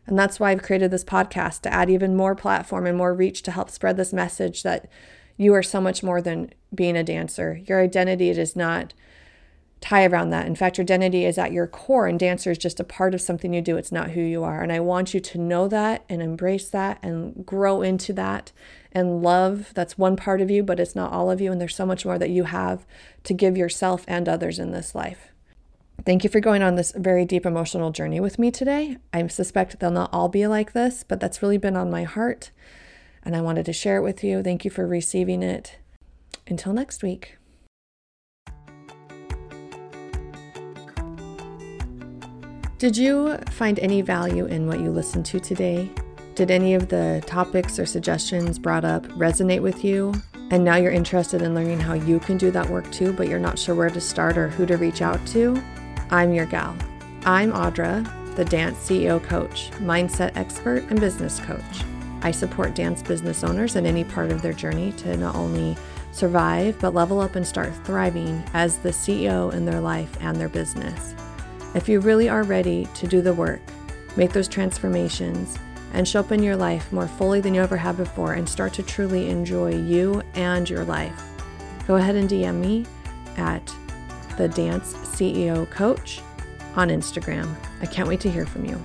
And 0.07 0.17
that's 0.17 0.39
why 0.39 0.51
I've 0.51 0.63
created 0.63 0.89
this 0.89 1.03
podcast 1.03 1.61
to 1.61 1.73
add 1.73 1.89
even 1.89 2.15
more 2.15 2.33
platform 2.33 2.87
and 2.87 2.97
more 2.97 3.13
reach 3.13 3.43
to 3.43 3.51
help 3.51 3.69
spread 3.69 3.97
this 3.97 4.13
message 4.13 4.63
that 4.63 4.89
you 5.35 5.53
are 5.53 5.63
so 5.63 5.79
much 5.79 6.01
more 6.01 6.21
than 6.21 6.53
being 6.73 6.97
a 6.97 7.03
dancer. 7.03 7.61
Your 7.67 7.81
identity 7.81 8.33
does 8.33 8.55
not 8.55 8.93
tie 9.79 10.05
around 10.05 10.31
that. 10.31 10.47
In 10.47 10.55
fact, 10.55 10.77
your 10.77 10.83
identity 10.83 11.25
is 11.25 11.37
at 11.37 11.51
your 11.51 11.67
core, 11.67 12.07
and 12.07 12.19
dancer 12.19 12.51
is 12.51 12.57
just 12.57 12.79
a 12.79 12.83
part 12.83 13.13
of 13.13 13.21
something 13.21 13.53
you 13.53 13.61
do. 13.61 13.77
It's 13.77 13.91
not 13.91 14.11
who 14.11 14.21
you 14.21 14.43
are. 14.43 14.61
And 14.61 14.71
I 14.71 14.79
want 14.79 15.13
you 15.13 15.19
to 15.19 15.37
know 15.37 15.67
that 15.67 16.03
and 16.09 16.21
embrace 16.21 16.69
that 16.69 16.99
and 17.03 17.45
grow 17.45 17.81
into 17.81 18.13
that 18.13 18.51
and 18.91 19.21
love. 19.21 19.71
That's 19.73 19.97
one 19.97 20.15
part 20.15 20.41
of 20.41 20.49
you, 20.49 20.63
but 20.63 20.79
it's 20.79 20.95
not 20.95 21.11
all 21.11 21.29
of 21.29 21.39
you. 21.39 21.51
And 21.51 21.61
there's 21.61 21.75
so 21.75 21.85
much 21.85 22.05
more 22.05 22.17
that 22.17 22.31
you 22.31 22.45
have 22.45 22.85
to 23.23 23.33
give 23.33 23.55
yourself 23.55 24.03
and 24.07 24.27
others 24.27 24.59
in 24.59 24.71
this 24.71 24.95
life. 24.95 25.31
Thank 26.05 26.23
you 26.23 26.29
for 26.29 26.39
going 26.39 26.61
on 26.61 26.75
this 26.75 26.93
very 26.95 27.25
deep 27.25 27.45
emotional 27.45 27.91
journey 27.91 28.19
with 28.19 28.39
me 28.39 28.51
today. 28.51 28.97
I 29.13 29.25
suspect 29.27 29.79
they'll 29.79 29.91
not 29.91 30.13
all 30.13 30.29
be 30.29 30.47
like 30.47 30.73
this, 30.73 31.03
but 31.03 31.19
that's 31.19 31.41
really 31.41 31.57
been 31.57 31.75
on 31.75 31.91
my 31.91 32.03
heart. 32.03 32.51
And 33.23 33.35
I 33.35 33.41
wanted 33.41 33.65
to 33.65 33.73
share 33.73 33.97
it 33.97 34.03
with 34.03 34.23
you. 34.23 34.41
Thank 34.41 34.63
you 34.63 34.71
for 34.71 34.87
receiving 34.87 35.43
it. 35.43 35.77
Until 36.47 36.71
next 36.71 37.03
week. 37.03 37.37
Did 42.79 42.95
you 42.95 43.39
find 43.49 43.79
any 43.79 44.03
value 44.03 44.45
in 44.45 44.67
what 44.67 44.79
you 44.79 44.91
listened 44.91 45.25
to 45.27 45.39
today? 45.39 45.89
Did 46.35 46.51
any 46.51 46.75
of 46.75 46.89
the 46.89 47.23
topics 47.25 47.79
or 47.79 47.87
suggestions 47.87 48.59
brought 48.59 48.85
up 48.85 49.03
resonate 49.07 49.63
with 49.63 49.83
you? 49.83 50.13
And 50.51 50.63
now 50.63 50.75
you're 50.75 50.91
interested 50.91 51.41
in 51.41 51.55
learning 51.55 51.79
how 51.79 51.95
you 51.95 52.19
can 52.19 52.37
do 52.37 52.51
that 52.51 52.69
work 52.69 52.91
too, 52.91 53.13
but 53.13 53.27
you're 53.27 53.39
not 53.39 53.57
sure 53.57 53.73
where 53.73 53.89
to 53.89 53.99
start 53.99 54.37
or 54.37 54.47
who 54.47 54.67
to 54.67 54.77
reach 54.77 55.01
out 55.01 55.25
to? 55.29 55.59
I'm 56.11 56.33
your 56.33 56.45
gal. 56.45 56.77
I'm 57.25 57.51
Audra, 57.51 58.05
the 58.35 58.45
Dance 58.45 58.77
CEO 58.77 59.23
Coach, 59.23 59.71
mindset 59.77 60.37
expert, 60.37 60.83
and 60.91 60.99
business 60.99 61.39
coach. 61.39 61.83
I 62.21 62.29
support 62.29 62.75
dance 62.75 63.01
business 63.01 63.43
owners 63.43 63.75
in 63.75 63.87
any 63.87 64.03
part 64.03 64.29
of 64.29 64.43
their 64.43 64.53
journey 64.53 64.91
to 64.97 65.17
not 65.17 65.33
only 65.33 65.75
survive, 66.11 66.77
but 66.79 66.93
level 66.93 67.21
up 67.21 67.35
and 67.35 67.47
start 67.47 67.73
thriving 67.85 68.43
as 68.53 68.77
the 68.77 68.89
CEO 68.89 69.51
in 69.51 69.65
their 69.65 69.81
life 69.81 70.15
and 70.21 70.37
their 70.37 70.47
business. 70.47 71.15
If 71.73 71.89
you 71.89 71.99
really 71.99 72.29
are 72.29 72.43
ready 72.43 72.87
to 72.95 73.07
do 73.07 73.21
the 73.21 73.33
work, 73.33 73.61
make 74.15 74.33
those 74.33 74.47
transformations, 74.47 75.57
and 75.93 76.07
show 76.07 76.19
up 76.21 76.31
in 76.31 76.43
your 76.43 76.55
life 76.55 76.91
more 76.91 77.07
fully 77.07 77.41
than 77.41 77.53
you 77.53 77.61
ever 77.61 77.77
have 77.77 77.97
before 77.97 78.33
and 78.33 78.47
start 78.47 78.73
to 78.73 78.83
truly 78.83 79.29
enjoy 79.29 79.75
you 79.75 80.21
and 80.33 80.69
your 80.69 80.83
life, 80.83 81.21
go 81.87 81.95
ahead 81.95 82.15
and 82.15 82.29
DM 82.29 82.55
me 82.55 82.85
at 83.37 83.73
the 84.37 84.47
Dance 84.47 84.93
CEO 84.93 85.69
Coach 85.69 86.21
on 86.75 86.89
Instagram. 86.89 87.53
I 87.81 87.85
can't 87.85 88.07
wait 88.07 88.21
to 88.21 88.31
hear 88.31 88.45
from 88.45 88.65
you. 88.65 88.81